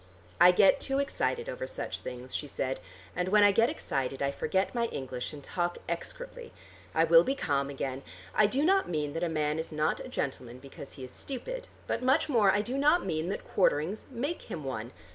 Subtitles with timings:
[0.39, 2.79] "I get too excited over such things," she said.
[3.15, 6.51] "And when I get excited I forget my English and talk execrably.
[6.95, 8.01] I will be calm again.
[8.33, 11.67] I do not mean that a man is not a gentleman because he is stupid,
[11.85, 14.91] but much more I do not mean that quarterings make him one.